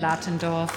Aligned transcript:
Latendorf. 0.00 0.72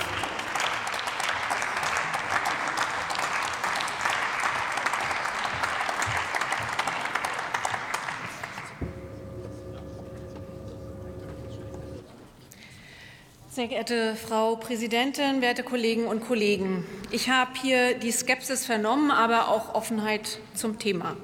Sehr 13.51 13.67
geehrte 13.67 14.15
Frau 14.15 14.55
Präsidentin, 14.55 15.43
werte 15.43 15.61
Kollegen 15.61 16.07
und 16.07 16.25
Kollegen! 16.25 16.83
Ich 17.11 17.29
habe 17.29 17.51
hier 17.61 17.93
die 17.93 18.11
Skepsis 18.11 18.65
vernommen, 18.65 19.11
aber 19.11 19.49
auch 19.49 19.75
Offenheit 19.75 20.39
zum 20.55 20.79
Thema. 20.79 21.15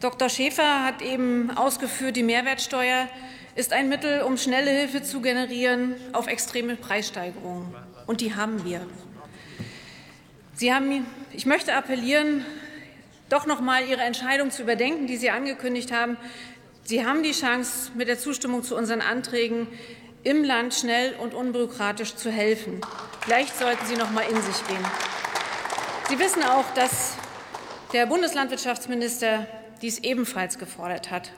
Dr. 0.00 0.28
Schäfer 0.28 0.82
hat 0.82 1.00
eben 1.00 1.56
ausgeführt, 1.56 2.16
die 2.16 2.24
Mehrwertsteuer 2.24 3.06
ist 3.54 3.72
ein 3.72 3.88
Mittel, 3.88 4.22
um 4.22 4.36
schnelle 4.36 4.70
Hilfe 4.70 5.02
zu 5.02 5.20
generieren 5.20 5.94
auf 6.12 6.26
extreme 6.26 6.76
Preissteigerungen. 6.76 7.74
Und 8.06 8.20
die 8.20 8.34
haben 8.34 8.64
wir. 8.64 8.86
Sie 10.54 10.72
haben, 10.72 11.06
ich 11.32 11.46
möchte 11.46 11.74
appellieren, 11.74 12.44
doch 13.28 13.46
noch 13.46 13.60
mal 13.60 13.86
Ihre 13.86 14.02
Entscheidung 14.02 14.50
zu 14.50 14.62
überdenken, 14.62 15.06
die 15.06 15.16
Sie 15.16 15.30
angekündigt 15.30 15.92
haben. 15.92 16.16
Sie 16.84 17.06
haben 17.06 17.22
die 17.22 17.32
Chance, 17.32 17.92
mit 17.94 18.08
der 18.08 18.18
Zustimmung 18.18 18.62
zu 18.62 18.76
unseren 18.76 19.00
Anträgen 19.00 19.66
im 20.22 20.44
Land 20.44 20.74
schnell 20.74 21.14
und 21.14 21.34
unbürokratisch 21.34 22.14
zu 22.16 22.30
helfen. 22.30 22.80
Vielleicht 23.20 23.58
sollten 23.58 23.84
Sie 23.86 23.96
noch 23.96 24.10
mal 24.10 24.22
in 24.22 24.40
sich 24.40 24.66
gehen. 24.66 24.84
Sie 26.08 26.18
wissen 26.18 26.42
auch, 26.42 26.64
dass 26.74 27.14
der 27.92 28.06
Bundeslandwirtschaftsminister 28.06 29.46
dies 29.80 29.98
ebenfalls 30.00 30.58
gefordert 30.58 31.10
hat. 31.10 31.30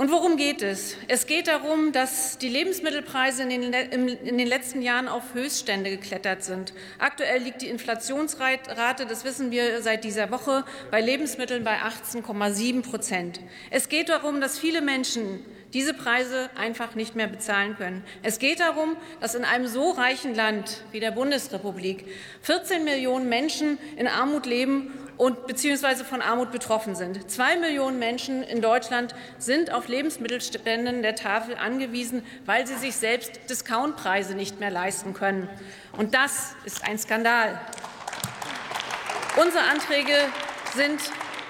Und 0.00 0.10
worum 0.10 0.38
geht 0.38 0.62
es? 0.62 0.96
Es 1.08 1.26
geht 1.26 1.46
darum, 1.46 1.92
dass 1.92 2.38
die 2.38 2.48
Lebensmittelpreise 2.48 3.42
in 3.42 3.50
den, 3.50 3.74
in 3.74 4.38
den, 4.38 4.46
letzten 4.46 4.80
Jahren 4.80 5.08
auf 5.08 5.34
Höchststände 5.34 5.90
geklettert 5.90 6.42
sind. 6.42 6.72
Aktuell 6.98 7.42
liegt 7.42 7.60
die 7.60 7.68
Inflationsrate, 7.68 9.04
das 9.04 9.24
wissen 9.24 9.50
wir 9.50 9.82
seit 9.82 10.04
dieser 10.04 10.30
Woche, 10.30 10.64
bei 10.90 11.02
Lebensmitteln 11.02 11.64
bei 11.64 11.80
18,7 11.82 12.80
Prozent. 12.80 13.40
Es 13.68 13.90
geht 13.90 14.08
darum, 14.08 14.40
dass 14.40 14.58
viele 14.58 14.80
Menschen 14.80 15.44
diese 15.74 15.92
Preise 15.92 16.48
einfach 16.56 16.94
nicht 16.94 17.14
mehr 17.14 17.26
bezahlen 17.26 17.76
können. 17.76 18.02
Es 18.22 18.38
geht 18.38 18.60
darum, 18.60 18.96
dass 19.20 19.34
in 19.34 19.44
einem 19.44 19.66
so 19.66 19.90
reichen 19.90 20.34
Land 20.34 20.82
wie 20.92 21.00
der 21.00 21.10
Bundesrepublik 21.10 22.06
14 22.40 22.84
Millionen 22.84 23.28
Menschen 23.28 23.76
in 23.98 24.08
Armut 24.08 24.46
leben 24.46 24.92
und 25.20 25.46
beziehungsweise 25.46 26.02
von 26.02 26.22
Armut 26.22 26.50
betroffen 26.50 26.94
sind. 26.94 27.30
Zwei 27.30 27.54
Millionen 27.56 27.98
Menschen 27.98 28.42
in 28.42 28.62
Deutschland 28.62 29.14
sind 29.36 29.70
auf 29.70 29.86
Lebensmittelspenden 29.86 31.02
der 31.02 31.14
Tafel 31.14 31.56
angewiesen, 31.56 32.24
weil 32.46 32.66
sie 32.66 32.76
sich 32.76 32.96
selbst 32.96 33.32
Discountpreise 33.50 34.34
nicht 34.34 34.60
mehr 34.60 34.70
leisten 34.70 35.12
können. 35.12 35.46
Und 35.92 36.14
das 36.14 36.54
ist 36.64 36.88
ein 36.88 36.98
Skandal. 36.98 37.60
Unsere 39.36 39.64
Anträge 39.64 40.14
sind 40.74 40.98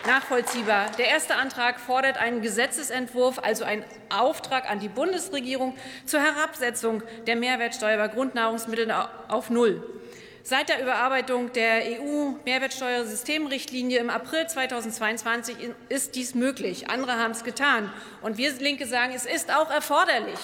nachvollziehbar. 0.05 0.87
Der 0.99 1.07
erste 1.07 1.37
Antrag 1.37 1.79
fordert 1.79 2.19
einen 2.19 2.43
Gesetzesentwurf, 2.43 3.39
also 3.39 3.63
einen 3.63 3.85
Auftrag 4.09 4.69
an 4.69 4.81
die 4.81 4.89
Bundesregierung 4.89 5.77
zur 6.07 6.19
Herabsetzung 6.19 7.05
der 7.29 7.37
Mehrwertsteuer 7.37 7.99
bei 7.99 8.09
Grundnahrungsmitteln 8.09 8.91
auf 8.91 9.49
Null. 9.49 10.00
Seit 10.43 10.71
der 10.71 10.81
Überarbeitung 10.83 11.53
der 11.53 11.83
EU-Mehrwertsteuersystemrichtlinie 12.01 13.99
im 13.99 14.09
April 14.09 14.47
2022 14.47 15.55
ist 15.91 16.15
dies 16.15 16.35
möglich. 16.35 16.89
Andere 16.89 17.19
haben 17.19 17.33
es 17.33 17.45
getan. 17.45 17.93
Und 18.23 18.39
wir 18.39 18.51
Linke 18.55 18.87
sagen, 18.87 19.13
es 19.15 19.27
ist 19.27 19.53
auch 19.53 19.71
erforderlich, 19.71 20.39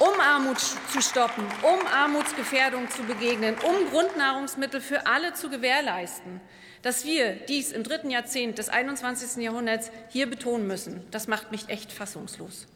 um 0.00 0.18
Armut 0.20 0.58
zu 0.58 1.00
stoppen, 1.00 1.44
um 1.62 1.78
Armutsgefährdung 1.86 2.90
zu 2.90 3.04
begegnen, 3.04 3.54
um 3.62 3.88
Grundnahrungsmittel 3.90 4.80
für 4.80 5.06
alle 5.06 5.32
zu 5.32 5.48
gewährleisten. 5.48 6.40
Dass 6.82 7.04
wir 7.04 7.34
dies 7.34 7.70
im 7.72 7.84
dritten 7.84 8.10
Jahrzehnt 8.10 8.58
des 8.58 8.68
21. 8.68 9.42
Jahrhunderts 9.42 9.92
hier 10.08 10.28
betonen 10.28 10.66
müssen, 10.66 11.06
das 11.12 11.28
macht 11.28 11.52
mich 11.52 11.68
echt 11.68 11.92
fassungslos. 11.92 12.66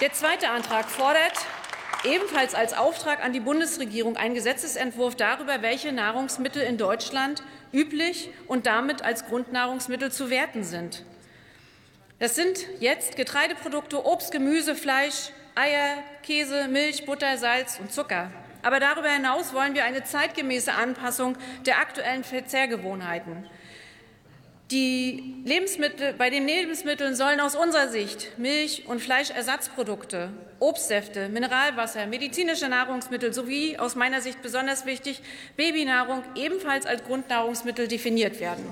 Der 0.00 0.12
zweite 0.12 0.50
Antrag 0.50 0.90
fordert 0.90 1.38
ebenfalls 2.04 2.54
als 2.54 2.72
Auftrag 2.72 3.24
an 3.24 3.32
die 3.32 3.40
Bundesregierung 3.40 4.16
einen 4.16 4.34
Gesetzesentwurf 4.34 5.14
darüber, 5.16 5.62
welche 5.62 5.92
Nahrungsmittel 5.92 6.62
in 6.62 6.78
Deutschland 6.78 7.42
üblich 7.72 8.30
und 8.46 8.66
damit 8.66 9.02
als 9.02 9.26
Grundnahrungsmittel 9.26 10.12
zu 10.12 10.30
werten 10.30 10.64
sind. 10.64 11.04
Das 12.18 12.34
sind 12.34 12.66
jetzt 12.78 13.16
Getreideprodukte, 13.16 14.04
Obst, 14.04 14.30
Gemüse, 14.30 14.74
Fleisch, 14.74 15.30
Eier, 15.54 16.02
Käse, 16.22 16.68
Milch, 16.68 17.04
Butter, 17.04 17.36
Salz 17.36 17.78
und 17.80 17.92
Zucker. 17.92 18.30
Aber 18.62 18.78
darüber 18.78 19.08
hinaus 19.08 19.52
wollen 19.52 19.74
wir 19.74 19.84
eine 19.84 20.04
zeitgemäße 20.04 20.72
Anpassung 20.72 21.36
der 21.66 21.78
aktuellen 21.78 22.22
Verzehrgewohnheiten. 22.22 23.46
Die 24.72 25.34
Lebensmittel, 25.44 26.14
bei 26.14 26.30
den 26.30 26.46
Lebensmitteln 26.46 27.14
sollen 27.14 27.40
aus 27.40 27.54
unserer 27.54 27.88
Sicht 27.88 28.38
Milch- 28.38 28.86
und 28.86 29.02
Fleischersatzprodukte, 29.02 30.30
Obstsäfte, 30.60 31.28
Mineralwasser, 31.28 32.06
medizinische 32.06 32.70
Nahrungsmittel 32.70 33.34
sowie 33.34 33.76
aus 33.76 33.96
meiner 33.96 34.22
Sicht 34.22 34.40
besonders 34.40 34.86
wichtig 34.86 35.20
Babynahrung 35.58 36.24
ebenfalls 36.36 36.86
als 36.86 37.04
Grundnahrungsmittel 37.04 37.86
definiert 37.86 38.40
werden. 38.40 38.64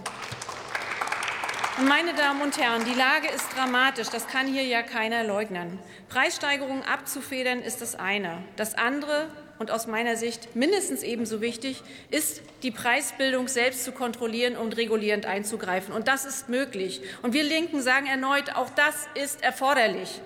Meine 1.87 2.15
Damen 2.15 2.41
und 2.41 2.57
Herren, 2.57 2.83
die 2.87 2.99
Lage 2.99 3.29
ist 3.29 3.55
dramatisch. 3.55 4.09
Das 4.09 4.27
kann 4.27 4.47
hier 4.47 4.65
ja 4.65 4.81
keiner 4.83 5.25
leugnen. 5.25 5.79
Preissteigerungen 6.09 6.83
abzufedern 6.83 7.61
ist 7.61 7.83
das 7.83 7.95
eine. 7.95 8.43
Das 8.57 8.75
andere 8.75 9.29
und 9.61 9.71
aus 9.71 9.87
meiner 9.87 10.17
Sicht 10.17 10.57
mindestens 10.57 11.03
ebenso 11.03 11.43
wichtig 11.43 11.83
ist, 12.11 12.41
die 12.63 12.71
Preisbildung 12.71 13.47
selbst 13.47 13.85
zu 13.85 13.93
kontrollieren 13.93 14.57
und 14.57 14.79
regulierend 14.79 15.27
einzugreifen. 15.27 15.93
Und 15.93 16.09
das 16.09 16.25
ist 16.25 16.49
möglich. 16.49 17.03
Und 17.21 17.35
wir 17.35 17.45
Linken 17.45 17.83
sagen 17.83 18.07
erneut, 18.07 18.57
auch 18.57 18.71
das 18.71 19.07
ist 19.15 19.43
erforderlich. 19.43 20.23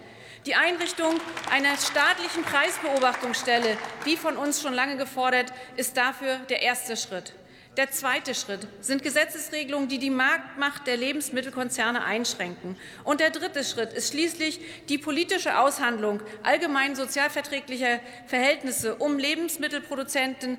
Die 0.47 0.55
Einrichtung 0.55 1.21
einer 1.51 1.77
staatlichen 1.77 2.45
Preisbeobachtungsstelle, 2.45 3.77
wie 4.05 4.17
von 4.17 4.37
uns 4.37 4.63
schon 4.63 4.73
lange 4.73 4.97
gefordert, 4.97 5.53
ist 5.77 5.97
dafür 5.97 6.37
der 6.49 6.63
erste 6.63 6.97
Schritt. 6.97 7.33
Der 7.77 7.91
zweite 7.91 8.37
Schritt 8.37 8.69
sind 8.81 9.03
Gesetzesregelungen, 9.03 9.89
die 9.89 9.99
die 9.99 10.11
Marktmacht 10.11 10.87
der 10.87 10.97
Lebensmittelkonzerne 10.97 12.05
einschränken. 12.05 12.77
Und 13.03 13.19
der 13.19 13.31
dritte 13.31 13.65
Schritt 13.65 13.93
ist 13.93 14.13
schließlich 14.13 14.61
die 14.89 14.99
politische 14.99 15.59
Aushandlung 15.59 16.21
allgemein 16.45 16.95
sozialverträglicher 16.95 17.99
Verhältnisse, 18.27 18.95
um 18.95 19.19
Lebensmittelproduzenten, 19.19 20.59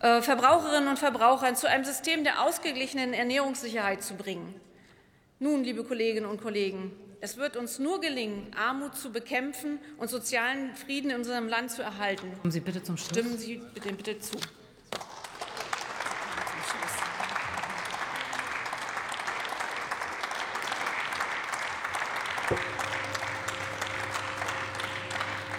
äh, 0.00 0.20
Verbraucherinnen 0.20 0.88
und 0.88 0.98
Verbrauchern 0.98 1.54
zu 1.54 1.68
einem 1.68 1.84
System 1.84 2.24
der 2.24 2.42
ausgeglichenen 2.42 3.12
Ernährungssicherheit 3.14 4.02
zu 4.02 4.14
bringen. 4.14 4.60
Nun, 5.38 5.62
liebe 5.62 5.84
Kolleginnen 5.84 6.26
und 6.26 6.42
Kollegen, 6.42 6.92
es 7.20 7.36
wird 7.36 7.56
uns 7.56 7.78
nur 7.78 8.00
gelingen, 8.00 8.50
Armut 8.56 8.96
zu 8.96 9.12
bekämpfen 9.12 9.78
und 9.98 10.10
sozialen 10.10 10.74
Frieden 10.74 11.10
in 11.12 11.18
unserem 11.18 11.46
Land 11.46 11.70
zu 11.70 11.82
erhalten. 11.82 12.32
Kommen 12.40 12.50
Sie 12.50 12.58
bitte 12.58 12.82
zum 12.82 12.96
Schluss. 12.96 13.10
Stimmen 13.16 13.38
Sie 13.38 13.60
bitte, 13.74 13.92
bitte 13.92 14.18
zu. 14.18 14.38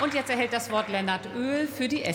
Und 0.04 0.14
jetzt 0.14 0.30
erhält 0.30 0.52
das 0.52 0.70
Wort 0.70 0.90
Lennart 0.90 1.30
Oehl 1.34 1.66
für 1.66 1.88
die 1.88 2.04
SPD. 2.04 2.14